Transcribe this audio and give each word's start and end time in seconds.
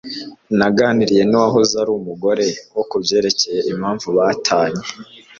Naganiriye 0.57 1.23
nuwahoze 1.25 1.73
ari 1.81 1.91
umugore 1.99 2.45
wa 2.75 2.83
kubyerekeye 2.89 3.59
impamvu 3.71 4.07
batanye. 4.17 4.83